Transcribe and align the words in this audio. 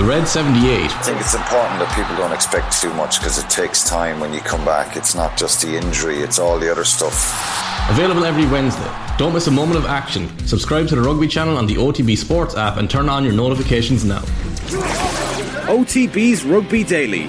The 0.00 0.06
Red 0.06 0.26
78. 0.26 0.64
I 0.64 0.88
think 1.02 1.20
it's 1.20 1.34
important 1.34 1.78
that 1.78 1.94
people 1.94 2.16
don't 2.16 2.32
expect 2.32 2.80
too 2.80 2.90
much 2.94 3.20
because 3.20 3.36
it 3.36 3.50
takes 3.50 3.84
time 3.84 4.18
when 4.18 4.32
you 4.32 4.40
come 4.40 4.64
back. 4.64 4.96
It's 4.96 5.14
not 5.14 5.36
just 5.36 5.60
the 5.60 5.76
injury, 5.76 6.20
it's 6.20 6.38
all 6.38 6.58
the 6.58 6.72
other 6.72 6.84
stuff. 6.84 7.12
Available 7.90 8.24
every 8.24 8.46
Wednesday. 8.46 8.90
Don't 9.18 9.34
miss 9.34 9.46
a 9.46 9.50
moment 9.50 9.76
of 9.76 9.84
action. 9.84 10.26
Subscribe 10.46 10.88
to 10.88 10.94
the 10.94 11.02
Rugby 11.02 11.28
channel 11.28 11.58
on 11.58 11.66
the 11.66 11.74
OTB 11.74 12.16
Sports 12.16 12.56
app 12.56 12.78
and 12.78 12.88
turn 12.88 13.10
on 13.10 13.24
your 13.24 13.34
notifications 13.34 14.02
now. 14.02 14.20
OTB's 15.68 16.44
Rugby 16.44 16.82
Daily 16.82 17.24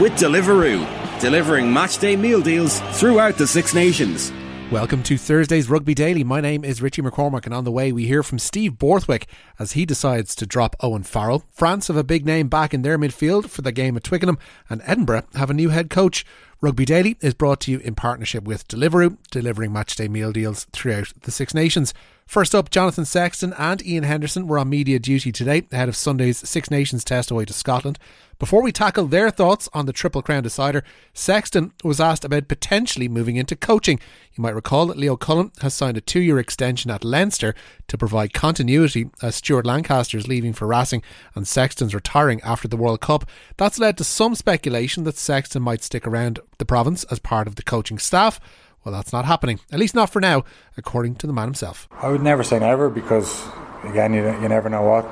with 0.00 0.12
Deliveroo, 0.12 0.86
delivering 1.20 1.66
matchday 1.66 2.16
meal 2.16 2.40
deals 2.40 2.78
throughout 2.92 3.38
the 3.38 3.46
Six 3.48 3.74
Nations. 3.74 4.30
Welcome 4.74 5.04
to 5.04 5.16
Thursday's 5.16 5.70
Rugby 5.70 5.94
Daily. 5.94 6.24
My 6.24 6.40
name 6.40 6.64
is 6.64 6.82
Richie 6.82 7.00
McCormack, 7.00 7.44
and 7.44 7.54
on 7.54 7.62
the 7.62 7.70
way 7.70 7.92
we 7.92 8.08
hear 8.08 8.24
from 8.24 8.40
Steve 8.40 8.76
Borthwick 8.76 9.28
as 9.56 9.72
he 9.72 9.86
decides 9.86 10.34
to 10.34 10.46
drop 10.46 10.74
Owen 10.80 11.04
Farrell. 11.04 11.44
France 11.52 11.86
have 11.86 11.96
a 11.96 12.02
big 12.02 12.26
name 12.26 12.48
back 12.48 12.74
in 12.74 12.82
their 12.82 12.98
midfield 12.98 13.48
for 13.48 13.62
the 13.62 13.70
game 13.70 13.96
at 13.96 14.02
Twickenham, 14.02 14.36
and 14.68 14.82
Edinburgh 14.84 15.28
have 15.34 15.48
a 15.48 15.54
new 15.54 15.68
head 15.68 15.90
coach. 15.90 16.26
Rugby 16.60 16.84
Daily 16.84 17.16
is 17.20 17.34
brought 17.34 17.60
to 17.60 17.70
you 17.70 17.78
in 17.78 17.94
partnership 17.94 18.42
with 18.42 18.66
Deliveroo, 18.66 19.16
delivering 19.30 19.70
matchday 19.70 20.10
meal 20.10 20.32
deals 20.32 20.64
throughout 20.72 21.12
the 21.22 21.30
Six 21.30 21.54
Nations. 21.54 21.94
First 22.26 22.54
up, 22.54 22.70
Jonathan 22.70 23.04
Sexton 23.04 23.52
and 23.58 23.86
Ian 23.86 24.04
Henderson 24.04 24.46
were 24.46 24.58
on 24.58 24.70
media 24.70 24.98
duty 24.98 25.30
today 25.30 25.66
ahead 25.70 25.88
of 25.88 25.96
Sunday's 25.96 26.38
Six 26.38 26.70
Nations 26.70 27.04
test 27.04 27.30
away 27.30 27.44
to 27.44 27.52
Scotland. 27.52 27.98
Before 28.38 28.62
we 28.62 28.72
tackle 28.72 29.06
their 29.06 29.30
thoughts 29.30 29.68
on 29.72 29.86
the 29.86 29.92
Triple 29.92 30.22
Crown 30.22 30.42
decider, 30.42 30.82
Sexton 31.12 31.72
was 31.84 32.00
asked 32.00 32.24
about 32.24 32.48
potentially 32.48 33.08
moving 33.08 33.36
into 33.36 33.54
coaching. 33.54 34.00
You 34.32 34.42
might 34.42 34.54
recall 34.54 34.86
that 34.86 34.96
Leo 34.96 35.16
Cullen 35.16 35.52
has 35.60 35.74
signed 35.74 35.96
a 35.96 36.00
two 36.00 36.20
year 36.20 36.38
extension 36.38 36.90
at 36.90 37.04
Leinster 37.04 37.54
to 37.88 37.98
provide 37.98 38.32
continuity 38.32 39.08
as 39.22 39.36
Stuart 39.36 39.66
Lancaster 39.66 40.18
is 40.18 40.26
leaving 40.26 40.52
for 40.52 40.66
Racing 40.66 41.02
and 41.34 41.46
Sexton's 41.46 41.94
retiring 41.94 42.40
after 42.42 42.66
the 42.66 42.76
World 42.76 43.00
Cup. 43.00 43.28
That's 43.56 43.78
led 43.78 43.96
to 43.98 44.04
some 44.04 44.34
speculation 44.34 45.04
that 45.04 45.16
Sexton 45.16 45.62
might 45.62 45.82
stick 45.82 46.06
around 46.06 46.40
the 46.58 46.64
province 46.64 47.04
as 47.04 47.20
part 47.20 47.46
of 47.46 47.54
the 47.54 47.62
coaching 47.62 47.98
staff. 47.98 48.40
Well, 48.84 48.92
that's 48.92 49.12
not 49.12 49.24
happening, 49.24 49.60
at 49.72 49.78
least 49.78 49.94
not 49.94 50.10
for 50.10 50.20
now, 50.20 50.44
according 50.76 51.16
to 51.16 51.26
the 51.26 51.32
man 51.32 51.46
himself. 51.46 51.88
I 51.92 52.08
would 52.08 52.22
never 52.22 52.42
say 52.42 52.58
never 52.58 52.90
because, 52.90 53.46
again, 53.82 54.12
you, 54.12 54.24
you 54.42 54.48
never 54.48 54.68
know 54.68 54.82
what 54.82 55.04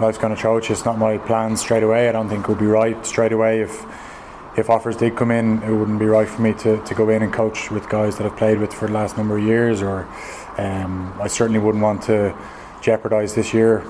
life's 0.00 0.18
going 0.18 0.34
to 0.34 0.40
throw 0.40 0.58
at 0.58 0.68
you. 0.68 0.72
It's 0.72 0.84
not 0.84 0.98
my 0.98 1.18
plan 1.18 1.56
straight 1.56 1.84
away. 1.84 2.08
I 2.08 2.12
don't 2.12 2.28
think 2.28 2.44
it 2.44 2.48
would 2.48 2.58
be 2.58 2.66
right 2.66 3.06
straight 3.06 3.32
away 3.32 3.60
if 3.60 3.84
if 4.56 4.70
offers 4.70 4.96
did 4.96 5.16
come 5.16 5.32
in, 5.32 5.62
it 5.64 5.72
wouldn't 5.72 5.98
be 5.98 6.06
right 6.06 6.28
for 6.28 6.40
me 6.40 6.52
to, 6.54 6.80
to 6.84 6.94
go 6.94 7.08
in 7.08 7.22
and 7.22 7.32
coach 7.32 7.72
with 7.72 7.88
guys 7.88 8.18
that 8.18 8.26
I've 8.26 8.36
played 8.36 8.60
with 8.60 8.72
for 8.72 8.86
the 8.86 8.92
last 8.92 9.16
number 9.16 9.36
of 9.36 9.42
years. 9.42 9.82
Or 9.82 10.06
um, 10.58 11.12
I 11.20 11.26
certainly 11.26 11.58
wouldn't 11.58 11.82
want 11.82 12.02
to 12.04 12.36
jeopardise 12.80 13.34
this 13.34 13.52
year, 13.52 13.82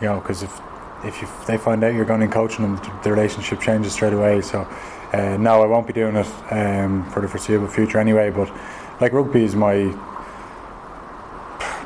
you 0.00 0.06
know, 0.06 0.20
because 0.20 0.42
if 0.42 0.60
if 1.04 1.46
they 1.46 1.58
find 1.58 1.84
out 1.84 1.92
you're 1.92 2.04
going 2.06 2.22
in 2.22 2.30
coaching 2.30 2.62
them, 2.64 3.00
the 3.02 3.10
relationship 3.10 3.60
changes 3.60 3.92
straight 3.92 4.12
away. 4.12 4.40
So 4.40 4.66
uh, 5.14 5.36
no, 5.36 5.62
I 5.62 5.66
won't 5.66 5.86
be 5.86 5.92
doing 5.92 6.16
it 6.16 6.26
um, 6.50 7.08
for 7.10 7.20
the 7.20 7.28
foreseeable 7.28 7.68
future 7.68 7.98
anyway. 7.98 8.30
But 8.30 8.50
like 9.00 9.12
rugby 9.12 9.44
is 9.44 9.54
my 9.54 9.92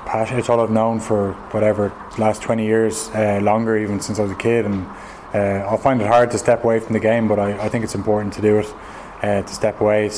passion. 0.06 0.38
It's 0.38 0.48
all 0.48 0.60
I've 0.60 0.70
known 0.70 0.98
for 0.98 1.32
whatever 1.50 1.92
last 2.16 2.40
20 2.40 2.64
years, 2.64 3.10
uh, 3.10 3.40
longer 3.42 3.76
even 3.76 4.00
since 4.00 4.18
I 4.18 4.22
was 4.22 4.32
a 4.32 4.36
kid. 4.36 4.64
And 4.64 4.86
uh, 5.34 5.68
I'll 5.68 5.76
find 5.76 6.00
it 6.00 6.06
hard 6.06 6.30
to 6.30 6.38
step 6.38 6.64
away 6.64 6.80
from 6.80 6.94
the 6.94 7.00
game, 7.00 7.28
but 7.28 7.38
I, 7.38 7.66
I 7.66 7.68
think 7.68 7.84
it's 7.84 7.94
important 7.94 8.32
to 8.34 8.40
do 8.40 8.60
it. 8.60 8.74
Uh, 9.22 9.42
to 9.42 9.54
step 9.54 9.80
away, 9.80 10.10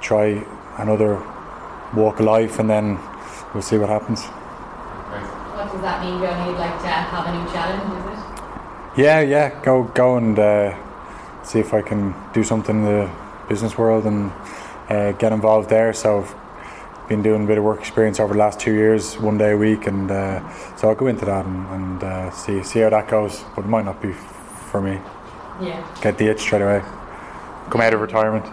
try 0.00 0.44
another 0.78 1.22
walk 1.94 2.18
of 2.18 2.26
life, 2.26 2.58
and 2.58 2.68
then 2.68 2.98
we'll 3.52 3.62
see 3.62 3.76
what 3.78 3.88
happens. 3.88 4.24
What 4.24 5.70
does 5.70 5.82
that 5.82 6.02
mean, 6.02 6.18
Johnny? 6.18 6.50
You'd 6.50 6.58
like 6.58 6.80
to 6.80 6.88
have 6.88 7.26
a 7.26 7.38
new 7.38 7.52
challenge, 7.52 7.84
is 8.02 8.98
it? 8.98 9.02
Yeah, 9.04 9.20
yeah. 9.20 9.62
Go, 9.62 9.84
go, 9.84 10.16
and 10.16 10.38
uh, 10.38 10.74
see 11.50 11.58
if 11.58 11.74
I 11.74 11.82
can 11.82 12.14
do 12.32 12.44
something 12.44 12.76
in 12.76 12.84
the 12.84 13.10
business 13.48 13.76
world 13.76 14.06
and 14.06 14.30
uh, 14.88 15.10
get 15.12 15.32
involved 15.32 15.68
there. 15.68 15.92
So 15.92 16.20
I've 16.20 17.08
been 17.08 17.22
doing 17.22 17.42
a 17.42 17.46
bit 17.46 17.58
of 17.58 17.64
work 17.64 17.80
experience 17.80 18.20
over 18.20 18.34
the 18.34 18.38
last 18.38 18.60
two 18.60 18.72
years, 18.72 19.18
one 19.18 19.36
day 19.36 19.50
a 19.50 19.56
week, 19.56 19.88
and 19.88 20.08
uh, 20.08 20.76
so 20.76 20.88
I'll 20.88 20.94
go 20.94 21.08
into 21.08 21.24
that 21.24 21.44
and, 21.44 21.66
and 21.70 22.04
uh, 22.04 22.30
see 22.30 22.62
see 22.62 22.78
how 22.80 22.90
that 22.90 23.08
goes. 23.08 23.42
But 23.56 23.64
it 23.64 23.68
might 23.68 23.84
not 23.84 24.00
be 24.00 24.12
for 24.12 24.80
me. 24.80 25.00
Yeah. 25.60 25.84
Get 26.00 26.18
the 26.18 26.28
itch 26.28 26.40
straight 26.40 26.62
away. 26.62 26.82
Come 27.68 27.80
out 27.80 27.94
of 27.94 28.00
retirement. 28.00 28.44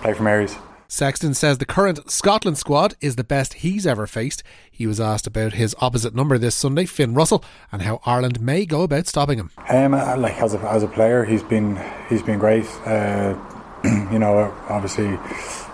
Play 0.00 0.14
for 0.14 0.22
Mary's. 0.22 0.56
Sexton 0.88 1.34
says 1.34 1.58
the 1.58 1.64
current 1.64 2.10
Scotland 2.10 2.58
squad 2.58 2.94
is 3.00 3.16
the 3.16 3.24
best 3.24 3.54
he's 3.54 3.86
ever 3.86 4.06
faced. 4.06 4.42
He 4.70 4.86
was 4.86 5.00
asked 5.00 5.26
about 5.26 5.54
his 5.54 5.74
opposite 5.80 6.14
number 6.14 6.38
this 6.38 6.54
Sunday, 6.54 6.84
Finn 6.84 7.14
Russell, 7.14 7.44
and 7.72 7.82
how 7.82 8.00
Ireland 8.04 8.40
may 8.40 8.66
go 8.66 8.82
about 8.82 9.06
stopping 9.06 9.38
him. 9.38 9.50
Um, 9.68 9.92
like 9.92 10.40
as 10.40 10.54
a, 10.54 10.58
as 10.60 10.82
a 10.82 10.88
player, 10.88 11.24
he's 11.24 11.42
been 11.42 11.80
he's 12.08 12.22
been 12.22 12.38
great. 12.38 12.66
Uh, 12.86 13.34
you 13.84 14.18
know, 14.18 14.54
obviously 14.68 15.18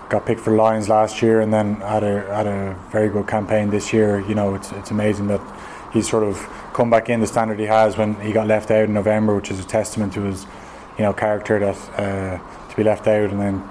got 0.08 0.26
picked 0.26 0.40
for 0.40 0.54
Lions 0.54 0.88
last 0.88 1.22
year 1.22 1.40
and 1.40 1.52
then 1.52 1.76
had 1.76 2.02
a 2.02 2.34
had 2.34 2.46
a 2.46 2.78
very 2.90 3.08
good 3.08 3.26
campaign 3.26 3.70
this 3.70 3.92
year. 3.92 4.20
You 4.20 4.34
know, 4.34 4.54
it's 4.54 4.72
it's 4.72 4.90
amazing 4.90 5.28
that 5.28 5.40
he's 5.92 6.08
sort 6.08 6.24
of 6.24 6.36
come 6.72 6.90
back 6.90 7.08
in 7.08 7.20
the 7.20 7.26
standard 7.26 7.58
he 7.58 7.66
has 7.66 7.96
when 7.96 8.14
he 8.20 8.32
got 8.32 8.46
left 8.46 8.70
out 8.70 8.84
in 8.84 8.94
November, 8.94 9.34
which 9.34 9.50
is 9.50 9.60
a 9.60 9.64
testament 9.64 10.12
to 10.14 10.22
his 10.22 10.46
you 10.98 11.04
know 11.04 11.12
character 11.12 11.58
that 11.58 11.76
uh, 11.98 12.68
to 12.68 12.76
be 12.76 12.82
left 12.82 13.06
out 13.06 13.30
and 13.30 13.40
then 13.40 13.62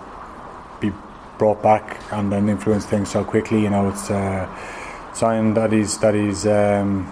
brought 1.39 1.63
back 1.63 1.99
and 2.11 2.31
then 2.31 2.49
influence 2.49 2.85
things 2.85 3.09
so 3.09 3.23
quickly. 3.23 3.63
You 3.63 3.71
know, 3.71 3.89
it's 3.89 4.11
a 4.11 4.47
sign 5.13 5.55
that 5.55 5.71
he's 5.71 5.97
that 5.99 6.13
he's. 6.13 6.45
Um, 6.45 7.11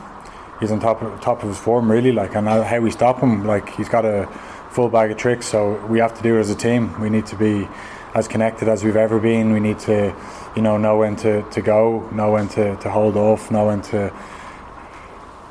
he's 0.60 0.72
on 0.72 0.80
top 0.80 1.02
of, 1.02 1.22
top 1.22 1.44
of 1.44 1.50
his 1.50 1.58
form, 1.58 1.92
really. 1.92 2.12
Like, 2.12 2.36
and 2.36 2.48
how 2.48 2.80
we 2.80 2.92
stop 2.92 3.20
him, 3.20 3.46
like 3.46 3.70
he's 3.76 3.90
got 3.90 4.06
a 4.06 4.28
full 4.72 4.90
bag 4.90 5.12
of 5.12 5.18
tricks. 5.18 5.48
So 5.48 5.86
we 5.88 6.00
have 6.00 6.16
to 6.18 6.24
do 6.24 6.38
it 6.38 6.40
as 6.40 6.50
a 6.50 6.56
team. 6.56 7.00
We 7.00 7.10
need 7.10 7.26
to 7.28 7.36
be 7.36 7.68
as 8.14 8.28
connected 8.28 8.68
as 8.68 8.84
we've 8.84 8.96
ever 8.96 9.20
been. 9.20 9.54
We 9.54 9.60
need 9.60 9.80
to, 9.80 10.16
you 10.56 10.62
know, 10.62 10.78
know 10.78 10.98
when 10.98 11.16
to, 11.18 11.44
to 11.50 11.62
go, 11.62 12.10
know 12.12 12.32
when 12.32 12.48
to, 12.50 12.76
to 12.78 12.90
hold 12.90 13.16
off, 13.16 13.52
know 13.52 13.68
when 13.68 13.82
to 13.84 14.14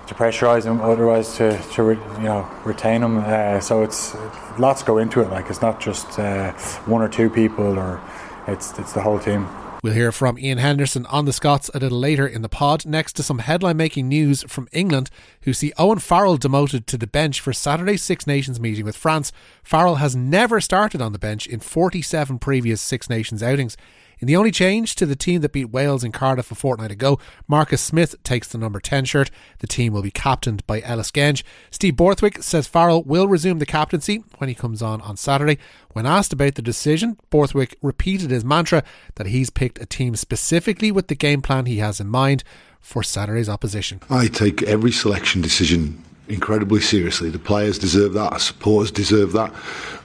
to 0.07 0.15
pressurise 0.15 0.63
them, 0.63 0.81
otherwise 0.81 1.35
to, 1.37 1.61
to 1.73 1.83
re, 1.83 1.97
you 2.19 2.23
know 2.23 2.49
retain 2.65 3.01
them. 3.01 3.19
Uh, 3.19 3.59
so 3.59 3.83
it's 3.83 4.17
lots 4.57 4.85
go 4.85 4.99
into 4.99 5.21
it. 5.21 5.31
Like 5.31 5.51
it's 5.51 5.61
not 5.61 5.81
just 5.81 6.21
uh, 6.21 6.53
one 6.87 7.03
or 7.03 7.09
two 7.09 7.29
people, 7.29 7.77
or 7.77 8.01
it's 8.47 8.79
it's 8.79 8.93
the 8.93 9.03
whole 9.03 9.19
team. 9.19 9.47
We'll 9.83 9.95
hear 9.95 10.11
from 10.11 10.39
Ian 10.39 10.59
Henderson 10.59 11.07
on 11.07 11.27
the 11.27 11.33
Scots 11.33 11.71
a 11.73 11.79
little 11.79 11.99
later 11.99 12.27
in 12.27 12.43
the 12.43 12.49
pod, 12.49 12.87
next 12.87 13.13
to 13.15 13.23
some 13.23 13.39
headline 13.39 13.77
making 13.77 14.09
news 14.09 14.43
from 14.49 14.69
England, 14.73 15.11
who 15.43 15.53
see 15.53 15.73
Owen 15.79 15.99
Farrell 15.99 16.39
demoted 16.39 16.87
to 16.89 16.99
the 16.99 17.07
bench 17.07 17.41
for 17.41 17.53
Saturday's 17.53 18.03
Six 18.03 18.27
Nations 18.27 18.59
meeting 18.59 18.85
with 18.85 18.97
France. 18.97 19.31
Farrell 19.63 19.97
has 19.97 20.17
never 20.17 20.61
started 20.61 21.01
on 21.01 21.13
the 21.13 21.19
bench 21.19 21.47
in 21.47 21.61
47 21.61 22.39
previous 22.39 22.81
Six 22.81 23.09
Nations 23.09 23.43
outings. 23.43 23.77
In 24.19 24.27
the 24.27 24.37
only 24.37 24.51
change 24.51 24.95
to 24.95 25.05
the 25.05 25.15
team 25.15 25.43
that 25.43 25.53
beat 25.53 25.67
Wales 25.67 26.03
in 26.03 26.11
Cardiff 26.11 26.51
a 26.51 26.55
fortnight 26.55 26.91
ago, 26.91 27.19
Marcus 27.47 27.83
Smith 27.83 28.15
takes 28.23 28.49
the 28.49 28.57
number 28.57 28.81
10 28.81 29.05
shirt. 29.05 29.31
The 29.59 29.67
team 29.67 29.93
will 29.93 30.01
be 30.01 30.11
captained 30.11 30.67
by 30.67 30.81
Ellis 30.81 31.11
Genge. 31.11 31.43
Steve 31.71 31.97
Borthwick 31.97 32.43
says 32.43 32.67
Farrell 32.67 33.03
will 33.03 33.29
resume 33.29 33.59
the 33.59 33.67
captaincy 33.67 34.25
when 34.39 34.49
he 34.49 34.55
comes 34.55 34.81
on 34.81 35.03
on 35.03 35.19
Saturday. 35.19 35.59
When 35.93 36.07
asked 36.07 36.33
about 36.33 36.55
the 36.55 36.63
decision, 36.63 37.19
Borthwick 37.29 37.77
repeated 37.83 38.31
his 38.31 38.45
mantra 38.45 38.85
that 39.17 39.27
he's 39.27 39.51
picked 39.51 39.83
a 39.83 39.87
team 39.87 40.17
specifically 40.17 40.91
with 40.91 41.09
the 41.09 41.15
game 41.15 41.43
plan 41.43 41.67
he 41.67 41.79
has 41.79 42.01
in 42.01 42.09
mind 42.09 42.43
for 42.81 43.03
Saturday's 43.03 43.51
opposition. 43.51 44.01
I 44.09 44.29
take 44.29 44.63
every 44.63 44.93
selection 44.93 45.43
decision 45.43 46.03
incredibly 46.29 46.81
seriously. 46.81 47.31
The 47.31 47.39
players 47.39 47.79
deserve 47.79 48.15
that, 48.15 48.33
our 48.33 48.39
supporters 48.39 48.91
deserve 48.91 49.33
that, 49.33 49.53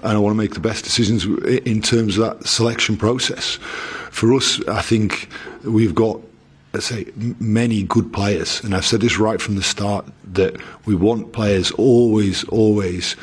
and 0.04 0.14
I 0.14 0.18
want 0.18 0.34
to 0.34 0.38
make 0.38 0.54
the 0.54 0.60
best 0.60 0.84
decisions 0.84 1.26
in 1.66 1.82
terms 1.82 2.18
of 2.18 2.40
that 2.40 2.48
selection 2.48 2.98
process. 2.98 3.56
For 4.12 4.34
us, 4.34 4.66
I 4.68 4.82
think 4.82 5.30
we've 5.64 5.96
got 5.96 6.20
let's 6.74 6.86
say 6.86 7.06
many 7.40 7.84
good 7.84 8.14
players, 8.14 8.64
and 8.64 8.74
I've 8.74 8.86
said 8.86 9.02
this 9.02 9.20
right 9.20 9.42
from 9.42 9.56
the 9.56 9.64
start 9.64 10.06
that 10.34 10.56
we 10.86 10.96
want 10.96 11.34
players 11.34 11.72
always, 11.72 12.44
always 12.46 13.16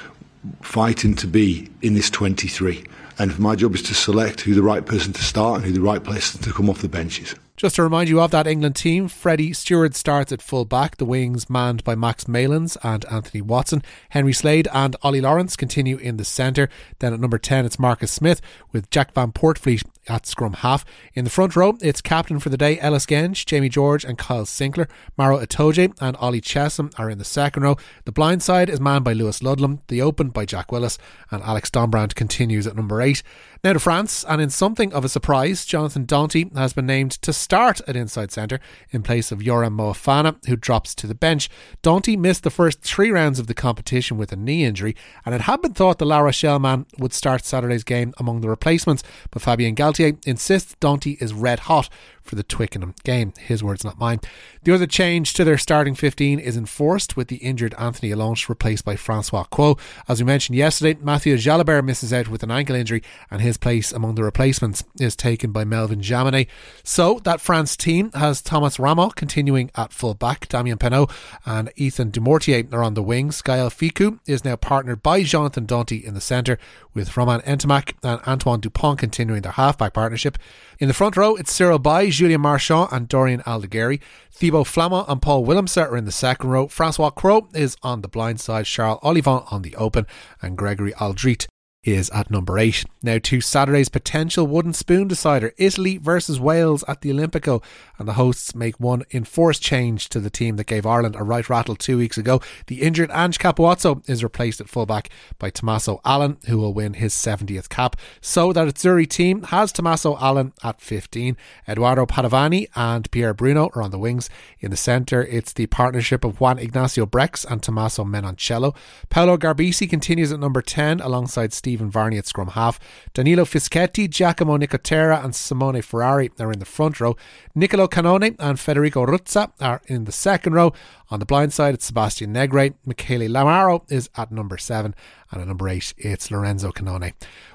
fighting 0.60 1.14
to 1.16 1.26
be 1.26 1.70
in 1.82 1.94
this 1.94 2.10
23. 2.10 2.84
And 3.18 3.36
my 3.38 3.56
job 3.56 3.74
is 3.74 3.82
to 3.84 3.94
select 3.94 4.42
who 4.42 4.54
the 4.54 4.62
right 4.62 4.84
person 4.84 5.12
to 5.12 5.22
start 5.22 5.56
and 5.56 5.64
who 5.64 5.72
the 5.72 5.80
right 5.80 6.02
person 6.02 6.40
to 6.42 6.52
come 6.52 6.70
off 6.70 6.82
the 6.82 6.88
benches. 6.88 7.34
Just 7.58 7.74
to 7.74 7.82
remind 7.82 8.08
you 8.08 8.20
of 8.20 8.30
that 8.30 8.46
England 8.46 8.76
team, 8.76 9.08
Freddie 9.08 9.52
Stewart 9.52 9.96
starts 9.96 10.30
at 10.30 10.40
full 10.40 10.64
back, 10.64 10.96
the 10.96 11.04
wings 11.04 11.50
manned 11.50 11.82
by 11.82 11.96
Max 11.96 12.28
Malins 12.28 12.76
and 12.84 13.04
Anthony 13.06 13.42
Watson. 13.42 13.82
Henry 14.10 14.32
Slade 14.32 14.68
and 14.72 14.94
Ollie 15.02 15.20
Lawrence 15.20 15.56
continue 15.56 15.96
in 15.96 16.18
the 16.18 16.24
centre. 16.24 16.68
Then 17.00 17.12
at 17.12 17.18
number 17.18 17.36
10, 17.36 17.66
it's 17.66 17.76
Marcus 17.76 18.12
Smith 18.12 18.40
with 18.70 18.88
Jack 18.90 19.12
van 19.12 19.32
Poortvliet 19.32 19.82
at 20.06 20.24
scrum 20.24 20.52
half. 20.52 20.84
In 21.14 21.24
the 21.24 21.30
front 21.30 21.56
row, 21.56 21.76
it's 21.80 22.00
captain 22.00 22.38
for 22.38 22.48
the 22.48 22.56
day 22.56 22.78
Ellis 22.78 23.06
Genge, 23.06 23.44
Jamie 23.44 23.68
George, 23.68 24.04
and 24.04 24.16
Kyle 24.16 24.44
Sinckler. 24.44 24.88
Maro 25.16 25.44
Itoje 25.44 25.92
and 26.00 26.16
Ollie 26.18 26.40
Chessum 26.40 26.96
are 26.96 27.10
in 27.10 27.18
the 27.18 27.24
second 27.24 27.64
row. 27.64 27.76
The 28.04 28.12
blind 28.12 28.40
side 28.40 28.70
is 28.70 28.80
manned 28.80 29.04
by 29.04 29.14
Lewis 29.14 29.42
Ludlam, 29.42 29.80
the 29.88 30.00
open 30.00 30.28
by 30.28 30.44
Jack 30.44 30.70
Willis, 30.70 30.96
and 31.32 31.42
Alex 31.42 31.70
Dombrandt 31.70 32.14
continues 32.14 32.68
at 32.68 32.76
number 32.76 33.02
eight. 33.02 33.24
Now 33.64 33.72
to 33.72 33.80
France, 33.80 34.24
and 34.28 34.40
in 34.40 34.50
something 34.50 34.92
of 34.92 35.04
a 35.04 35.08
surprise, 35.08 35.64
Jonathan 35.64 36.06
Danty 36.06 36.56
has 36.56 36.72
been 36.72 36.86
named 36.86 37.10
to 37.22 37.32
start 37.32 37.80
at 37.88 37.96
inside 37.96 38.30
centre 38.30 38.60
in 38.90 39.02
place 39.02 39.32
of 39.32 39.40
Yoram 39.40 39.76
Moefana, 39.76 40.36
who 40.46 40.54
drops 40.54 40.94
to 40.94 41.08
the 41.08 41.14
bench. 41.14 41.50
Danty 41.82 42.16
missed 42.16 42.44
the 42.44 42.50
first 42.50 42.82
three 42.82 43.10
rounds 43.10 43.40
of 43.40 43.48
the 43.48 43.54
competition 43.54 44.16
with 44.16 44.30
a 44.30 44.36
knee 44.36 44.64
injury, 44.64 44.94
and 45.26 45.34
it 45.34 45.40
had 45.40 45.60
been 45.60 45.74
thought 45.74 45.98
the 45.98 46.06
La 46.06 46.20
Rochelle 46.20 46.60
man 46.60 46.86
would 46.98 47.12
start 47.12 47.44
Saturday's 47.44 47.82
game 47.82 48.14
among 48.18 48.42
the 48.42 48.48
replacements, 48.48 49.02
but 49.32 49.42
Fabien 49.42 49.74
Galthié 49.74 50.24
insists 50.24 50.76
Danty 50.80 51.20
is 51.20 51.34
red 51.34 51.58
hot 51.60 51.88
for 52.28 52.36
the 52.36 52.42
Twickenham 52.42 52.94
game. 53.04 53.32
His 53.38 53.64
words, 53.64 53.84
not 53.84 53.98
mine. 53.98 54.20
The 54.62 54.74
other 54.74 54.86
change 54.86 55.32
to 55.34 55.44
their 55.44 55.58
starting 55.58 55.94
15 55.94 56.38
is 56.38 56.56
enforced 56.56 57.16
with 57.16 57.28
the 57.28 57.36
injured 57.36 57.74
Anthony 57.78 58.10
Jelonch 58.10 58.48
replaced 58.48 58.84
by 58.84 58.96
Francois 58.96 59.44
Cros. 59.44 59.76
As 60.08 60.20
we 60.20 60.26
mentioned 60.26 60.56
yesterday, 60.56 60.98
Matthieu 61.00 61.36
Jalibert 61.36 61.84
misses 61.84 62.12
out 62.12 62.28
with 62.28 62.42
an 62.42 62.50
ankle 62.50 62.76
injury 62.76 63.02
and 63.30 63.40
his 63.40 63.56
place 63.56 63.92
among 63.92 64.14
the 64.14 64.24
replacements 64.24 64.84
is 65.00 65.16
taken 65.16 65.52
by 65.52 65.64
Melvin 65.64 66.00
Jaminet. 66.00 66.48
So 66.84 67.20
that 67.24 67.40
France 67.40 67.76
team 67.76 68.12
has 68.12 68.42
Thomas 68.42 68.78
Ramos 68.78 69.14
continuing 69.14 69.70
at 69.74 69.92
full 69.92 70.14
back, 70.14 70.48
Damian 70.48 70.78
Penaud 70.78 71.10
and 71.46 71.72
Ethan 71.76 72.12
Dumortier 72.12 72.72
are 72.72 72.82
on 72.82 72.94
the 72.94 73.02
wings. 73.02 73.40
Gael 73.42 73.70
Fickou 73.70 74.18
is 74.26 74.44
now 74.44 74.56
partnered 74.56 75.02
by 75.02 75.22
Jonathan 75.22 75.66
Danty 75.66 76.02
in 76.02 76.14
the 76.14 76.20
centre 76.20 76.58
with 76.94 77.16
Romain 77.16 77.40
Ntamack 77.40 77.94
and 78.02 78.20
Antoine 78.26 78.60
Dupont 78.60 78.98
continuing 78.98 79.42
their 79.42 79.52
halfback 79.52 79.94
partnership. 79.94 80.36
In 80.78 80.88
the 80.88 80.94
front 80.94 81.16
row, 81.16 81.34
it's 81.36 81.52
Cyril 81.52 81.78
Baille, 81.78 82.10
Julien 82.18 82.40
Marchand, 82.40 82.88
and 82.90 83.06
Dorian 83.06 83.42
Aldegheri. 83.42 84.00
Thibaut 84.32 84.66
Flament 84.66 85.06
and 85.08 85.22
Paul 85.22 85.46
Willemse 85.46 85.80
are 85.80 85.96
in 85.96 86.04
the 86.04 86.10
second 86.10 86.50
row. 86.50 86.66
Francois 86.66 87.10
Cros 87.10 87.44
is 87.54 87.76
on 87.84 88.00
the 88.00 88.08
blind 88.08 88.40
side, 88.40 88.66
Charles 88.66 88.98
Ollivon 89.02 89.46
on 89.52 89.62
the 89.62 89.76
open, 89.76 90.04
and 90.42 90.58
Gregory 90.58 90.92
Alldritt 90.94 91.46
is 91.84 92.10
at 92.10 92.30
number 92.30 92.58
eight. 92.58 92.84
Now 93.02 93.18
to 93.18 93.40
Saturday's 93.40 93.88
potential 93.88 94.46
wooden 94.46 94.72
spoon 94.72 95.08
decider, 95.08 95.52
Italy 95.56 95.96
versus 95.96 96.40
Wales 96.40 96.84
at 96.88 97.00
the 97.00 97.10
Olimpico, 97.10 97.62
and 97.98 98.08
the 98.08 98.14
hosts 98.14 98.54
make 98.54 98.78
one 98.80 99.04
enforced 99.12 99.62
change 99.62 100.08
to 100.10 100.20
the 100.20 100.30
team 100.30 100.56
that 100.56 100.66
gave 100.66 100.84
Ireland 100.84 101.16
a 101.16 101.22
right 101.22 101.48
rattle 101.48 101.76
two 101.76 101.96
weeks 101.96 102.18
ago. 102.18 102.40
The 102.66 102.82
injured 102.82 103.10
Ange 103.12 103.38
Capuozzo 103.38 104.08
is 104.08 104.24
replaced 104.24 104.60
at 104.60 104.68
fullback 104.68 105.08
by 105.38 105.50
Tommaso 105.50 106.00
Allan, 106.04 106.38
who 106.46 106.58
will 106.58 106.74
win 106.74 106.94
his 106.94 107.14
70th 107.14 107.68
cap. 107.68 107.96
So 108.20 108.52
that 108.52 108.68
Azzurri 108.68 109.08
team 109.08 109.44
has 109.44 109.72
Tommaso 109.72 110.16
Allan 110.18 110.52
at 110.62 110.80
15. 110.80 111.36
Edoardo 111.66 112.06
Padovani 112.06 112.66
and 112.74 113.10
Pierre 113.10 113.34
Bruno 113.34 113.70
are 113.74 113.82
on 113.82 113.92
the 113.92 113.98
wings. 113.98 114.28
In 114.60 114.70
the 114.70 114.76
centre, 114.76 115.24
it's 115.24 115.52
the 115.52 115.66
partnership 115.66 116.24
of 116.24 116.40
Juan 116.40 116.58
Ignacio 116.58 117.06
Brex 117.06 117.44
and 117.48 117.62
Tommaso 117.62 118.04
Menoncello. 118.04 118.76
Paolo 119.08 119.36
Garbisi 119.36 119.88
continues 119.88 120.32
at 120.32 120.40
number 120.40 120.60
10 120.60 121.00
alongside 121.00 121.52
Steve 121.52 121.67
Stephen 121.68 121.90
Varney 121.90 122.16
at 122.16 122.26
scrum 122.26 122.48
half. 122.48 122.80
Danilo 123.12 123.44
Fischetti, 123.44 124.08
Giacomo 124.08 124.56
Nicotera, 124.56 125.22
and 125.22 125.34
Simone 125.34 125.82
Ferrari 125.82 126.30
are 126.40 126.50
in 126.50 126.60
the 126.60 126.64
front 126.64 126.98
row. 126.98 127.14
Nicolo 127.54 127.86
Cannone 127.86 128.36
and 128.38 128.58
Federico 128.58 129.04
Ruzza 129.04 129.52
are 129.60 129.82
in 129.86 130.06
the 130.06 130.12
second 130.12 130.54
row. 130.54 130.72
On 131.10 131.20
the 131.20 131.26
blind 131.26 131.52
side, 131.52 131.74
it's 131.74 131.84
Sebastian 131.84 132.32
Negri. 132.32 132.72
Michele 132.86 133.28
Lamaro 133.28 133.82
is 133.92 134.08
at 134.16 134.32
number 134.32 134.56
seven. 134.56 134.94
And 135.30 135.42
at 135.42 135.48
number 135.48 135.68
eight, 135.68 135.92
it's 135.98 136.30
Lorenzo 136.30 136.72
Cannone. 136.72 137.12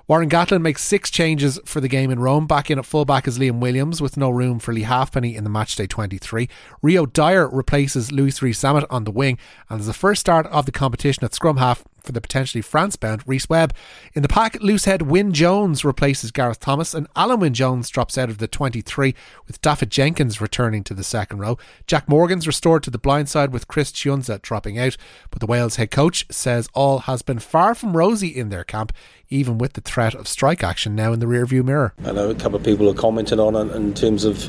Warren 0.07 0.29
Gatland 0.29 0.61
makes 0.61 0.83
six 0.83 1.09
changes 1.09 1.59
for 1.65 1.81
the 1.81 1.87
game 1.87 2.11
in 2.11 2.19
Rome. 2.19 2.45
Back 2.45 2.69
in 2.69 2.77
at 2.77 2.85
fullback 2.85 3.27
is 3.27 3.39
Liam 3.39 3.59
Williams 3.59 3.99
with 3.99 4.15
no 4.15 4.29
room 4.29 4.59
for 4.59 4.73
Leigh 4.73 4.83
Halfpenny 4.83 5.35
in 5.35 5.43
the 5.43 5.49
matchday 5.49 5.89
23. 5.89 6.47
Rio 6.83 7.07
Dyer 7.07 7.47
replaces 7.47 8.11
Louis 8.11 8.39
Rees-Zammit 8.43 8.85
on 8.91 9.05
the 9.05 9.11
wing 9.11 9.39
and 9.69 9.79
is 9.79 9.87
the 9.87 9.93
first 9.93 10.21
start 10.21 10.45
of 10.47 10.67
the 10.67 10.71
competition 10.71 11.23
at 11.23 11.33
scrum 11.33 11.57
half 11.57 11.83
for 12.03 12.11
the 12.11 12.21
potentially 12.21 12.61
France 12.61 12.95
bound 12.95 13.23
Rhys 13.25 13.49
Webb. 13.49 13.73
In 14.13 14.21
the 14.21 14.27
pack, 14.27 14.53
loosehead 14.59 15.03
Wyn 15.03 15.33
Jones 15.33 15.85
replaces 15.85 16.31
Gareth 16.31 16.59
Thomas 16.59 16.93
and 16.93 17.11
Alun 17.13 17.39
Wyn 17.39 17.53
Jones 17.53 17.89
drops 17.89 18.17
out 18.17 18.29
of 18.29 18.37
the 18.37 18.47
23 18.47 19.15
with 19.47 19.61
Dafydd 19.61 19.89
Jenkins 19.89 20.41
returning 20.41 20.83
to 20.83 20.93
the 20.93 21.03
second 21.03 21.39
row. 21.39 21.57
Jack 21.87 22.09
Morgan's 22.09 22.47
restored 22.47 22.83
to 22.83 22.91
the 22.91 22.97
blind 22.97 23.29
side 23.29 23.53
with 23.53 23.67
Chris 23.67 23.91
Tshiunza 23.91 24.41
dropping 24.41 24.77
out, 24.77 24.97
but 25.31 25.39
the 25.39 25.45
Wales 25.45 25.77
head 25.77 25.91
coach 25.91 26.25
says 26.29 26.67
all 26.73 26.99
has 26.99 27.21
been 27.21 27.39
far 27.39 27.73
from 27.75 27.95
rosy 27.95 28.27
in 28.27 28.49
their 28.49 28.63
camp 28.63 28.93
even 29.29 29.57
with 29.57 29.73
the 29.73 29.81
threat 29.81 30.13
of 30.13 30.27
strike 30.27 30.63
action 30.63 30.95
now 30.95 31.11
in 31.11 31.19
the 31.19 31.25
rearview 31.25 31.63
mirror. 31.63 31.93
I 32.05 32.11
know 32.11 32.29
a 32.29 32.35
couple 32.35 32.55
of 32.55 32.63
people 32.63 32.85
have 32.87 32.97
commented 32.97 33.39
on 33.39 33.55
it 33.55 33.75
in 33.75 33.93
terms 33.93 34.25
of 34.25 34.43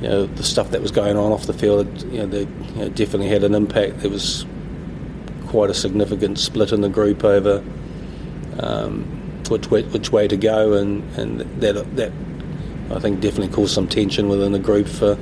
you 0.00 0.08
know 0.08 0.26
the 0.26 0.44
stuff 0.44 0.70
that 0.70 0.82
was 0.82 0.92
going 0.92 1.16
on 1.16 1.32
off 1.32 1.46
the 1.46 1.52
field. 1.52 2.02
You 2.04 2.20
know, 2.20 2.26
they 2.26 2.40
you 2.40 2.76
know, 2.76 2.88
definitely 2.90 3.28
had 3.28 3.42
an 3.44 3.54
impact. 3.54 4.00
There 4.00 4.10
was 4.10 4.46
quite 5.56 5.70
a 5.70 5.74
significant 5.74 6.38
split 6.38 6.70
in 6.70 6.82
the 6.82 6.88
group 6.90 7.24
over 7.24 7.64
um, 8.58 9.04
which 9.48 9.70
way, 9.70 9.82
which 9.84 10.12
way 10.12 10.28
to 10.28 10.36
go, 10.36 10.74
and, 10.74 11.02
and 11.16 11.40
that 11.62 11.96
that 11.96 12.12
I 12.90 13.00
think 13.00 13.20
definitely 13.20 13.48
caused 13.48 13.72
some 13.72 13.88
tension 13.88 14.28
within 14.28 14.52
the 14.52 14.58
group 14.58 14.86
for 14.86 15.16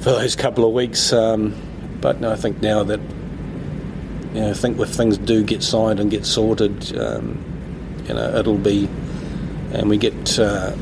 for 0.00 0.12
those 0.12 0.34
couple 0.34 0.64
of 0.64 0.72
weeks. 0.72 1.12
Um, 1.12 1.54
but 2.00 2.22
no, 2.22 2.32
I 2.32 2.36
think 2.36 2.62
now 2.62 2.82
that 2.84 3.00
you 4.32 4.40
know, 4.40 4.48
I 4.48 4.54
think 4.54 4.80
if 4.80 4.88
things 4.88 5.18
do 5.18 5.44
get 5.44 5.62
signed 5.62 6.00
and 6.00 6.10
get 6.10 6.24
sorted, 6.24 6.96
um, 6.98 7.44
you 8.08 8.14
know, 8.14 8.34
it'll 8.34 8.56
be, 8.56 8.88
and 9.74 9.90
we 9.90 9.98
get 9.98 10.38
uh, 10.38 10.74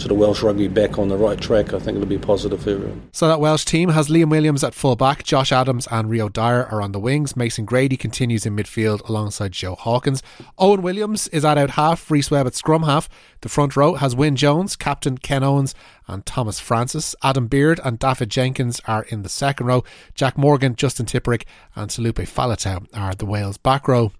sort 0.00 0.12
of 0.12 0.18
Welsh 0.18 0.42
rugby 0.42 0.68
back 0.68 0.98
on 0.98 1.08
the 1.08 1.16
right 1.16 1.40
track, 1.40 1.72
I 1.72 1.78
think 1.78 1.96
it'll 1.96 2.08
be 2.08 2.18
positive 2.18 2.62
for 2.62 2.70
everyone. 2.70 3.08
So 3.12 3.28
that 3.28 3.40
Welsh 3.40 3.64
team 3.64 3.90
has 3.90 4.08
Liam 4.08 4.30
Williams 4.30 4.62
at 4.62 4.74
full 4.74 4.96
back, 4.96 5.24
Josh 5.24 5.52
Adams 5.52 5.88
and 5.90 6.08
Rio 6.08 6.28
Dyer 6.28 6.66
are 6.66 6.80
on 6.80 6.92
the 6.92 7.00
wings. 7.00 7.36
Mason 7.36 7.64
Grady 7.64 7.96
continues 7.96 8.46
in 8.46 8.56
midfield 8.56 9.06
alongside 9.08 9.52
Joe 9.52 9.74
Hawkins. 9.74 10.22
Owen 10.58 10.82
Williams 10.82 11.28
is 11.28 11.44
at 11.44 11.58
out 11.58 11.70
half, 11.70 12.10
Rhys 12.10 12.30
Webb 12.30 12.46
at 12.46 12.54
scrum 12.54 12.84
half. 12.84 13.08
The 13.40 13.48
front 13.48 13.76
row 13.76 13.94
has 13.94 14.16
Wyn 14.16 14.36
Jones, 14.36 14.76
captain 14.76 15.18
Ken 15.18 15.42
Owens 15.42 15.74
and 16.06 16.24
Tomas 16.26 16.58
Francis. 16.60 17.14
Adam 17.22 17.46
Beard 17.46 17.80
and 17.84 18.00
Dafydd 18.00 18.28
Jenkins 18.28 18.80
are 18.86 19.04
in 19.04 19.22
the 19.22 19.28
second 19.28 19.66
row. 19.66 19.84
Jack 20.14 20.36
Morgan, 20.36 20.74
Justin 20.74 21.06
Tipuric 21.06 21.44
and 21.76 21.90
Taulupe 21.90 22.28
Faletau 22.28 22.86
are 22.94 23.14
the 23.14 23.26
Wales 23.26 23.58
back 23.58 23.86
row. 23.86 24.12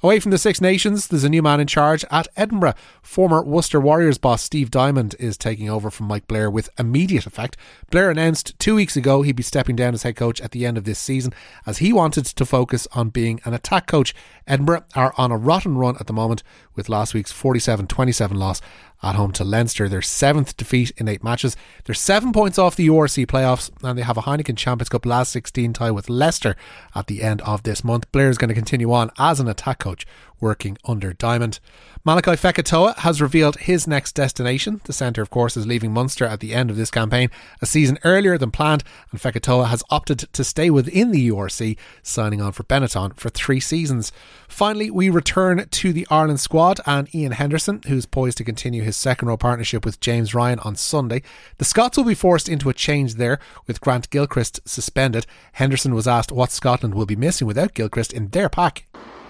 Away 0.00 0.20
from 0.20 0.30
the 0.30 0.38
Six 0.38 0.60
Nations, 0.60 1.08
there's 1.08 1.24
a 1.24 1.28
new 1.28 1.42
man 1.42 1.58
in 1.58 1.66
charge 1.66 2.04
at 2.08 2.28
Edinburgh. 2.36 2.74
Former 3.02 3.42
Worcester 3.42 3.80
Warriors 3.80 4.16
boss 4.16 4.42
Steve 4.42 4.70
Diamond 4.70 5.16
is 5.18 5.36
taking 5.36 5.68
over 5.68 5.90
from 5.90 6.06
Mike 6.06 6.28
Blair 6.28 6.48
with 6.48 6.70
immediate 6.78 7.26
effect. 7.26 7.56
Blair 7.90 8.08
announced 8.08 8.56
two 8.60 8.76
weeks 8.76 8.96
ago 8.96 9.22
he'd 9.22 9.34
be 9.34 9.42
stepping 9.42 9.74
down 9.74 9.94
as 9.94 10.04
head 10.04 10.14
coach 10.14 10.40
at 10.40 10.52
the 10.52 10.64
end 10.64 10.78
of 10.78 10.84
this 10.84 11.00
season 11.00 11.32
as 11.66 11.78
he 11.78 11.92
wanted 11.92 12.26
to 12.26 12.46
focus 12.46 12.86
on 12.92 13.08
being 13.08 13.40
an 13.44 13.54
attack 13.54 13.88
coach. 13.88 14.14
Edinburgh 14.46 14.84
are 14.94 15.12
on 15.16 15.32
a 15.32 15.36
rotten 15.36 15.76
run 15.76 15.96
at 15.98 16.06
the 16.06 16.12
moment 16.12 16.44
with 16.76 16.88
last 16.88 17.12
week's 17.12 17.32
47 17.32 17.88
27 17.88 18.36
loss 18.36 18.60
at 19.02 19.14
home 19.14 19.32
to 19.32 19.44
Leinster, 19.44 19.88
their 19.88 20.02
seventh 20.02 20.56
defeat 20.56 20.90
in 20.96 21.08
eight 21.08 21.22
matches. 21.22 21.56
They're 21.84 21.94
seven 21.94 22.32
points 22.32 22.58
off 22.58 22.76
the 22.76 22.88
URC 22.88 23.26
playoffs, 23.26 23.70
and 23.82 23.98
they 23.98 24.02
have 24.02 24.16
a 24.16 24.22
Heineken 24.22 24.56
Champions 24.56 24.88
Cup 24.88 25.06
last 25.06 25.30
16 25.32 25.72
tie 25.72 25.90
with 25.90 26.10
Leicester 26.10 26.56
at 26.94 27.06
the 27.06 27.22
end 27.22 27.40
of 27.42 27.62
this 27.62 27.84
month. 27.84 28.10
Blair 28.10 28.28
is 28.28 28.38
going 28.38 28.48
to 28.48 28.54
continue 28.54 28.92
on 28.92 29.10
as 29.18 29.40
an 29.40 29.48
attack 29.48 29.78
coach 29.78 30.06
working 30.40 30.78
under 30.84 31.12
Diamond. 31.12 31.60
Malakai 32.06 32.38
Fekitoa 32.38 32.96
has 32.98 33.20
revealed 33.20 33.56
his 33.56 33.86
next 33.86 34.12
destination. 34.12 34.80
The 34.84 34.92
centre, 34.92 35.20
of 35.20 35.30
course, 35.30 35.56
is 35.56 35.66
leaving 35.66 35.92
Munster 35.92 36.24
at 36.24 36.40
the 36.40 36.54
end 36.54 36.70
of 36.70 36.76
this 36.76 36.90
campaign, 36.90 37.30
a 37.60 37.66
season 37.66 37.98
earlier 38.04 38.38
than 38.38 38.50
planned, 38.50 38.84
and 39.10 39.20
Fekitoa 39.20 39.66
has 39.66 39.82
opted 39.90 40.20
to 40.32 40.44
stay 40.44 40.70
within 40.70 41.10
the 41.10 41.28
URC, 41.28 41.76
signing 42.02 42.40
on 42.40 42.52
for 42.52 42.62
Benetton 42.62 43.16
for 43.18 43.28
three 43.28 43.60
seasons. 43.60 44.12
Finally, 44.48 44.90
we 44.90 45.10
return 45.10 45.68
to 45.68 45.92
the 45.92 46.06
Ireland 46.10 46.40
squad 46.40 46.80
and 46.86 47.14
Ian 47.14 47.32
Henderson, 47.32 47.82
who's 47.86 48.06
poised 48.06 48.38
to 48.38 48.44
continue 48.44 48.82
his 48.82 48.96
second 48.96 49.28
row 49.28 49.36
partnership 49.36 49.84
with 49.84 50.00
James 50.00 50.34
Ryan 50.34 50.60
on 50.60 50.76
Sunday. 50.76 51.22
The 51.58 51.64
Scots 51.64 51.96
will 51.96 52.04
be 52.04 52.14
forced 52.14 52.48
into 52.48 52.70
a 52.70 52.74
change 52.74 53.16
there, 53.16 53.38
with 53.66 53.80
Grant 53.80 54.08
Gilchrist 54.10 54.60
suspended. 54.64 55.26
Henderson 55.52 55.94
was 55.94 56.08
asked 56.08 56.32
what 56.32 56.52
Scotland 56.52 56.94
will 56.94 57.06
be 57.06 57.16
missing 57.16 57.46
without 57.46 57.74
Gilchrist 57.74 58.12
in 58.12 58.28
their 58.28 58.48
pack. 58.48 58.86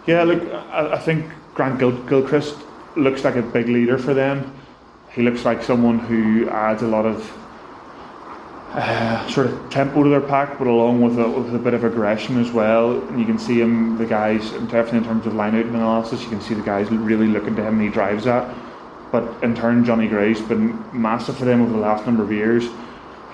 Yeah, 0.08 0.22
look, 0.22 0.42
I, 0.72 0.94
I 0.94 0.98
think 0.98 1.30
Grant 1.52 1.78
Gil- 1.78 2.02
Gilchrist 2.06 2.56
looks 2.96 3.24
like 3.24 3.36
a 3.36 3.42
big 3.42 3.68
leader 3.68 3.98
for 3.98 4.14
them. 4.14 4.58
He 5.10 5.20
looks 5.20 5.44
like 5.44 5.62
someone 5.62 5.98
who 5.98 6.48
adds 6.48 6.82
a 6.82 6.86
lot 6.86 7.04
of 7.04 7.30
uh, 8.70 9.28
sort 9.28 9.48
of 9.48 9.68
tempo 9.68 10.02
to 10.02 10.08
their 10.08 10.22
pack, 10.22 10.56
but 10.58 10.66
along 10.66 11.02
with 11.02 11.18
a, 11.18 11.28
with 11.28 11.54
a 11.54 11.58
bit 11.58 11.74
of 11.74 11.84
aggression 11.84 12.40
as 12.40 12.50
well. 12.50 13.02
And 13.02 13.20
you 13.20 13.26
can 13.26 13.38
see 13.38 13.60
him, 13.60 13.98
the 13.98 14.06
guys, 14.06 14.50
definitely 14.50 15.00
in 15.00 15.04
terms 15.04 15.26
of 15.26 15.34
line 15.34 15.54
out 15.54 15.66
analysis, 15.66 16.22
you 16.22 16.30
can 16.30 16.40
see 16.40 16.54
the 16.54 16.62
guys 16.62 16.90
really 16.90 17.26
looking 17.26 17.54
to 17.56 17.62
him 17.62 17.74
and 17.74 17.82
he 17.82 17.90
drives 17.90 18.24
that. 18.24 18.56
But 19.12 19.44
in 19.44 19.54
turn, 19.54 19.84
Jonny 19.84 20.08
Gray's 20.08 20.40
been 20.40 20.82
massive 20.98 21.36
for 21.36 21.44
them 21.44 21.60
over 21.60 21.72
the 21.72 21.80
last 21.80 22.06
number 22.06 22.22
of 22.22 22.32
years. 22.32 22.64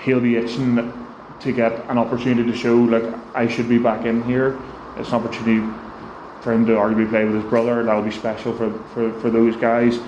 He'll 0.01 0.19
be 0.19 0.35
itching 0.35 0.91
to 1.39 1.51
get 1.53 1.71
an 1.89 1.97
opportunity 1.97 2.51
to 2.51 2.57
show, 2.57 2.75
like, 2.75 3.05
I 3.33 3.47
should 3.47 3.69
be 3.69 3.77
back 3.77 4.05
in 4.05 4.23
here. 4.23 4.59
It's 4.97 5.07
an 5.07 5.15
opportunity 5.15 5.84
for 6.45 6.53
him 6.53 6.63
to 6.67 6.73
arguably 6.73 7.09
play 7.09 7.25
with 7.25 7.33
his 7.33 7.43
brother. 7.45 7.83
That'll 7.83 8.03
be 8.03 8.11
special 8.11 8.55
for, 8.55 8.71
for, 8.93 9.11
for 9.19 9.31
those 9.31 9.55
guys. 9.55 9.99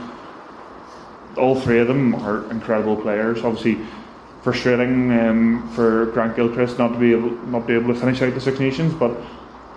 all 1.36 1.60
three 1.60 1.80
of 1.80 1.88
them 1.88 2.14
are 2.14 2.50
incredible 2.52 2.96
players. 2.96 3.44
Obviously, 3.44 3.84
frustrating 4.44 5.12
um, 5.20 5.68
for 5.74 6.06
Grant 6.08 6.36
Gilchrist 6.36 6.78
not 6.78 6.94
to 6.94 7.00
be 7.00 7.12
able 7.12 7.32
not 7.48 7.66
be 7.66 7.74
able 7.74 7.92
to 7.92 8.00
finish 8.00 8.22
out 8.22 8.36
the 8.36 8.40
Six 8.40 8.60
Nations, 8.60 8.94
but 8.94 9.18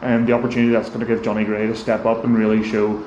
um, 0.02 0.26
the 0.26 0.33
opportunity 0.33 0.71
that's 0.71 0.88
going 0.88 1.00
to 1.00 1.07
give 1.07 1.23
Jonny 1.23 1.45
Gray 1.45 1.67
to 1.67 1.75
step 1.75 2.05
up 2.05 2.25
and 2.25 2.37
really 2.37 2.62
show 2.62 3.02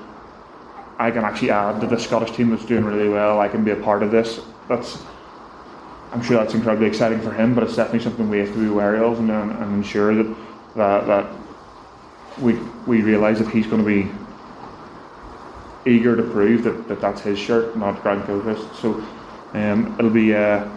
I 0.98 1.12
can 1.12 1.24
actually 1.24 1.52
add 1.52 1.80
to 1.82 1.86
the 1.86 2.00
Scottish 2.00 2.32
team 2.32 2.50
that's 2.50 2.66
doing 2.66 2.84
really 2.84 3.08
well. 3.08 3.40
I 3.40 3.50
can 3.50 3.64
be 3.64 3.72
a 3.72 3.76
part 3.76 4.02
of 4.02 4.10
this. 4.10 4.40
That's 4.68 4.98
I'm 6.12 6.24
sure 6.24 6.38
that's 6.38 6.56
incredibly 6.56 6.88
exciting 6.88 7.22
for 7.22 7.32
him, 7.32 7.54
but 7.54 7.64
it's 7.64 7.76
definitely 7.76 8.04
something 8.04 8.28
we 8.30 8.40
have 8.40 8.52
to 8.54 8.60
be 8.60 8.70
wary 8.70 9.00
of 9.00 9.20
and, 9.20 9.30
and 9.30 9.76
ensure 9.76 10.16
that 10.16 10.36
that, 10.76 11.06
that 11.06 11.44
we 12.40 12.54
we 12.88 13.02
realise 13.02 13.40
that 13.40 13.50
he's 13.50 13.68
going 13.68 13.84
to 13.84 13.88
be 13.88 14.10
eager 15.86 16.16
to 16.16 16.24
prove 16.24 16.64
that, 16.64 16.88
that 16.88 17.02
that's 17.02 17.22
his 17.22 17.38
shirt, 17.38 17.78
not 17.78 18.02
Grant 18.02 18.26
Gilchrist. 18.26 18.76
So 18.76 19.04
um, 19.54 19.96
it'll 20.00 20.12
be 20.12 20.34
uh, 20.34 20.68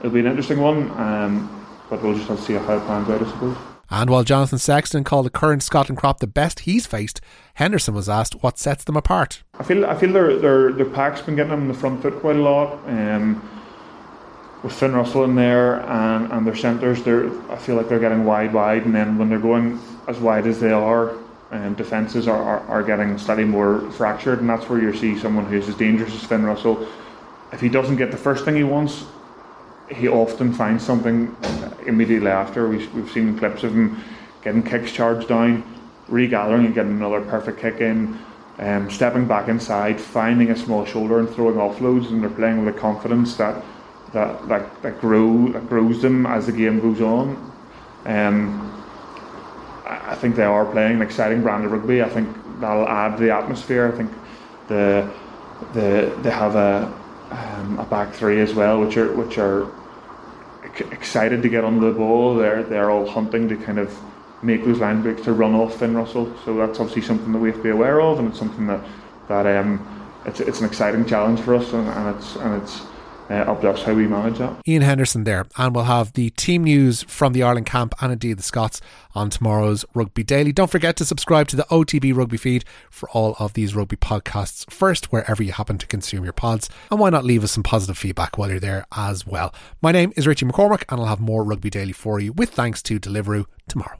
it'll 0.00 0.12
be 0.12 0.20
an 0.20 0.26
interesting 0.26 0.60
one, 0.60 0.90
um, 0.98 1.66
but 1.88 2.02
we'll 2.02 2.14
just 2.14 2.28
have 2.28 2.38
to 2.38 2.44
see 2.44 2.54
how 2.54 2.76
it 2.76 2.86
pans 2.86 3.08
out, 3.08 3.22
I 3.22 3.30
suppose. 3.30 3.56
And 3.90 4.10
while 4.10 4.22
Jonathan 4.22 4.58
Sexton 4.58 5.02
called 5.02 5.24
the 5.24 5.30
current 5.30 5.62
Scotland 5.62 5.96
crop 5.96 6.20
the 6.20 6.26
best 6.26 6.60
he's 6.60 6.86
faced, 6.86 7.22
Henderson 7.54 7.94
was 7.94 8.06
asked 8.06 8.42
what 8.42 8.58
sets 8.58 8.84
them 8.84 8.96
apart. 8.96 9.42
I 9.58 9.62
feel 9.62 9.86
I 9.86 9.98
feel 9.98 10.12
their 10.12 10.36
their, 10.36 10.72
their 10.72 10.90
pack's 10.90 11.22
been 11.22 11.36
getting 11.36 11.50
them 11.50 11.62
in 11.62 11.68
the 11.68 11.74
front 11.74 12.02
foot 12.02 12.20
quite 12.20 12.36
a 12.36 12.42
lot. 12.42 12.86
Um, 12.86 13.42
with 14.62 14.72
Finn 14.72 14.92
Russell 14.92 15.24
in 15.24 15.34
there 15.34 15.80
and, 15.80 16.32
and 16.32 16.46
their 16.46 16.56
centres, 16.56 17.02
they're 17.02 17.30
I 17.50 17.56
feel 17.56 17.76
like 17.76 17.88
they're 17.88 18.00
getting 18.00 18.24
wide, 18.24 18.52
wide, 18.52 18.84
and 18.84 18.94
then 18.94 19.18
when 19.18 19.28
they're 19.28 19.38
going 19.38 19.80
as 20.08 20.18
wide 20.18 20.46
as 20.46 20.58
they 20.58 20.72
are, 20.72 21.14
um, 21.50 21.74
defences 21.74 22.28
are, 22.28 22.42
are, 22.42 22.60
are 22.68 22.82
getting 22.82 23.16
slightly 23.18 23.44
more 23.44 23.90
fractured, 23.92 24.40
and 24.40 24.48
that's 24.48 24.68
where 24.68 24.80
you 24.80 24.94
see 24.94 25.18
someone 25.18 25.46
who's 25.46 25.68
as 25.68 25.76
dangerous 25.76 26.14
as 26.14 26.24
Finn 26.24 26.44
Russell. 26.44 26.86
If 27.52 27.60
he 27.60 27.68
doesn't 27.68 27.96
get 27.96 28.10
the 28.10 28.16
first 28.16 28.44
thing 28.44 28.56
he 28.56 28.64
wants, 28.64 29.04
he 29.90 30.08
often 30.08 30.52
finds 30.52 30.84
something 30.84 31.34
immediately 31.86 32.28
after. 32.28 32.68
We've, 32.68 32.92
we've 32.94 33.10
seen 33.10 33.38
clips 33.38 33.64
of 33.64 33.72
him 33.72 34.02
getting 34.42 34.62
kicks 34.62 34.92
charged 34.92 35.28
down, 35.28 35.62
regathering 36.08 36.66
and 36.66 36.74
getting 36.74 36.92
another 36.92 37.22
perfect 37.22 37.58
kick 37.58 37.80
in, 37.80 38.18
um, 38.58 38.90
stepping 38.90 39.26
back 39.26 39.48
inside, 39.48 40.00
finding 40.00 40.50
a 40.50 40.56
small 40.56 40.84
shoulder 40.84 41.20
and 41.20 41.30
throwing 41.30 41.56
offloads, 41.56 42.10
and 42.10 42.22
they're 42.22 42.28
playing 42.28 42.64
with 42.64 42.76
a 42.76 42.78
confidence 42.78 43.36
that 43.36 43.64
that 44.12 44.48
that, 44.48 44.82
that 44.82 45.00
grow 45.00 45.48
that 45.48 45.68
grows 45.68 46.02
them 46.02 46.26
as 46.26 46.46
the 46.46 46.52
game 46.52 46.80
goes 46.80 47.00
on. 47.00 47.52
Um, 48.04 48.64
I 49.86 50.14
think 50.16 50.36
they 50.36 50.44
are 50.44 50.66
playing 50.66 50.96
an 50.96 51.02
exciting 51.02 51.42
brand 51.42 51.64
of 51.64 51.72
rugby. 51.72 52.02
I 52.02 52.08
think 52.08 52.28
that'll 52.60 52.88
add 52.88 53.16
to 53.16 53.22
the 53.22 53.34
atmosphere. 53.34 53.90
I 53.92 53.96
think 53.96 54.10
the 54.68 55.10
the 55.72 56.18
they 56.22 56.30
have 56.30 56.54
a 56.56 56.92
um, 57.30 57.78
a 57.78 57.84
back 57.84 58.12
three 58.12 58.40
as 58.40 58.54
well, 58.54 58.80
which 58.80 58.96
are 58.96 59.12
which 59.14 59.38
are 59.38 59.70
excited 60.92 61.42
to 61.42 61.48
get 61.48 61.64
on 61.64 61.80
the 61.80 61.90
ball. 61.90 62.36
They're 62.36 62.62
they're 62.62 62.90
all 62.90 63.06
hunting 63.06 63.48
to 63.48 63.56
kind 63.56 63.78
of 63.78 63.96
make 64.42 64.64
those 64.64 64.78
line 64.78 65.02
breaks 65.02 65.22
to 65.22 65.32
run 65.32 65.54
off 65.54 65.78
Finn 65.78 65.96
Russell. 65.96 66.32
So 66.44 66.56
that's 66.56 66.78
obviously 66.78 67.02
something 67.02 67.32
that 67.32 67.38
we 67.38 67.48
have 67.48 67.56
to 67.58 67.62
be 67.62 67.70
aware 67.70 68.00
of, 68.00 68.18
and 68.18 68.28
it's 68.28 68.38
something 68.38 68.66
that 68.66 68.80
that 69.28 69.46
um, 69.46 69.86
it's 70.24 70.40
it's 70.40 70.60
an 70.60 70.66
exciting 70.66 71.04
challenge 71.06 71.40
for 71.40 71.54
us, 71.54 71.72
and, 71.72 71.88
and 71.88 72.16
it's 72.16 72.36
and 72.36 72.62
it's 72.62 72.82
uh, 73.28 73.76
how 73.84 73.94
we 73.94 74.06
manage 74.06 74.38
that. 74.38 74.60
Ian 74.66 74.82
Henderson 74.82 75.24
there, 75.24 75.46
and 75.56 75.74
we'll 75.74 75.84
have 75.84 76.12
the 76.12 76.30
team 76.30 76.64
news 76.64 77.02
from 77.04 77.32
the 77.32 77.42
Ireland 77.42 77.66
camp 77.66 77.94
and 78.00 78.12
indeed 78.12 78.38
the 78.38 78.42
Scots 78.42 78.80
on 79.14 79.30
tomorrow's 79.30 79.84
Rugby 79.94 80.22
Daily. 80.22 80.52
Don't 80.52 80.70
forget 80.70 80.96
to 80.96 81.04
subscribe 81.04 81.48
to 81.48 81.56
the 81.56 81.64
OTB 81.64 82.14
Rugby 82.14 82.36
feed 82.36 82.64
for 82.90 83.08
all 83.10 83.36
of 83.38 83.52
these 83.54 83.74
rugby 83.74 83.96
podcasts 83.96 84.70
first, 84.70 85.12
wherever 85.12 85.42
you 85.42 85.52
happen 85.52 85.78
to 85.78 85.86
consume 85.86 86.24
your 86.24 86.32
pods. 86.32 86.68
And 86.90 87.00
why 87.00 87.10
not 87.10 87.24
leave 87.24 87.44
us 87.44 87.52
some 87.52 87.62
positive 87.62 87.98
feedback 87.98 88.38
while 88.38 88.50
you're 88.50 88.60
there 88.60 88.86
as 88.96 89.26
well? 89.26 89.54
My 89.82 89.92
name 89.92 90.12
is 90.16 90.26
Richie 90.26 90.46
McCormack, 90.46 90.84
and 90.88 91.00
I'll 91.00 91.06
have 91.06 91.20
more 91.20 91.44
Rugby 91.44 91.70
Daily 91.70 91.92
for 91.92 92.20
you 92.20 92.32
with 92.32 92.50
thanks 92.50 92.82
to 92.84 92.98
Deliveroo 92.98 93.46
tomorrow. 93.68 93.98